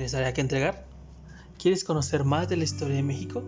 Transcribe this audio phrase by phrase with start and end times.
[0.00, 0.86] ¿Tienes tarea que entregar?
[1.58, 3.44] ¿Quieres conocer más de la historia de México?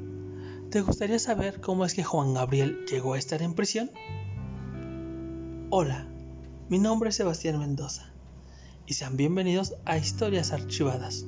[0.71, 3.91] ¿Te gustaría saber cómo es que Juan Gabriel llegó a estar en prisión?
[5.71, 6.07] Hola,
[6.69, 8.13] mi nombre es Sebastián Mendoza
[8.85, 11.25] y sean bienvenidos a Historias Archivadas,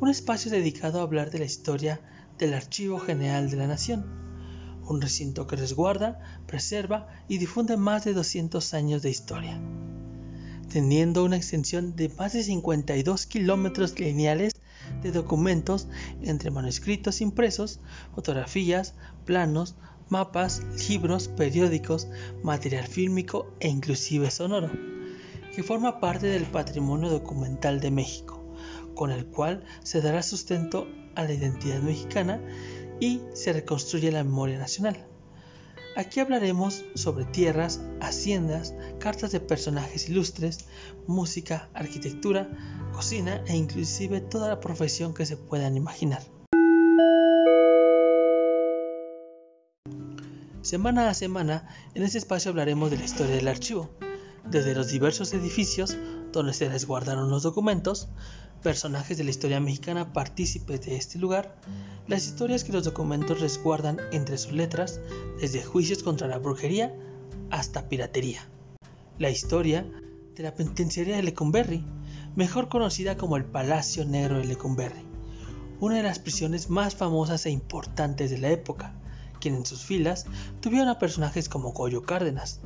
[0.00, 2.00] un espacio dedicado a hablar de la historia
[2.38, 4.04] del Archivo General de la Nación,
[4.88, 6.18] un recinto que resguarda,
[6.48, 9.56] preserva y difunde más de 200 años de historia,
[10.68, 14.52] teniendo una extensión de más de 52 kilómetros lineales
[15.04, 15.86] de documentos
[16.22, 17.78] entre manuscritos impresos,
[18.14, 18.94] fotografías,
[19.24, 19.76] planos,
[20.08, 22.08] mapas, libros, periódicos,
[22.42, 24.70] material fílmico e inclusive sonoro,
[25.54, 28.42] que forma parte del patrimonio documental de México,
[28.94, 32.40] con el cual se dará sustento a la identidad mexicana
[32.98, 35.06] y se reconstruye la memoria nacional.
[35.96, 40.66] Aquí hablaremos sobre tierras, haciendas, cartas de personajes ilustres,
[41.06, 42.50] música, arquitectura,
[42.94, 46.22] cocina e inclusive toda la profesión que se puedan imaginar.
[50.62, 53.90] Semana a semana, en este espacio hablaremos de la historia del archivo,
[54.48, 55.96] desde los diversos edificios
[56.32, 58.08] donde se resguardaron los documentos,
[58.62, 61.60] personajes de la historia mexicana partícipes de este lugar,
[62.08, 65.00] las historias que los documentos resguardan entre sus letras,
[65.38, 66.94] desde juicios contra la brujería
[67.50, 68.48] hasta piratería.
[69.18, 69.84] La historia
[70.34, 71.84] de la penitenciaría de Lecumberri,
[72.36, 75.04] mejor conocida como el Palacio Negro de Lecumberri,
[75.78, 78.94] una de las prisiones más famosas e importantes de la época,
[79.40, 80.26] quien en sus filas
[80.60, 82.60] tuvieron a personajes como Goyo Cárdenas,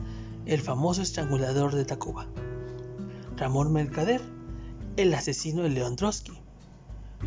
[0.46, 2.26] el famoso estrangulador de Tacuba,
[3.36, 4.22] Ramón Mercader,
[4.96, 6.38] el asesino de León Trotsky,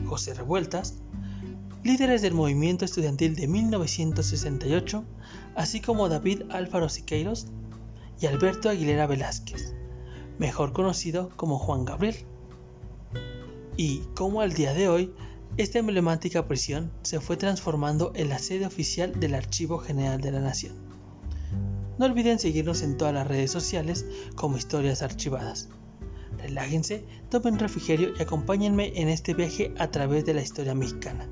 [0.07, 0.95] José Revueltas,
[1.83, 5.03] líderes del movimiento estudiantil de 1968,
[5.55, 7.47] así como David Álvaro Siqueiros
[8.19, 9.75] y Alberto Aguilera Velázquez,
[10.39, 12.30] mejor conocido como Juan Gabriel.
[13.83, 15.11] Y como al día de hoy,
[15.57, 20.39] esta emblemática prisión se fue transformando en la sede oficial del Archivo General de la
[20.39, 20.75] Nación.
[21.97, 24.05] No olviden seguirnos en todas las redes sociales
[24.35, 25.69] como Historias Archivadas
[26.37, 31.27] relájense, tomen refrigerio y acompáñenme en este viaje a través de la historia mexicana.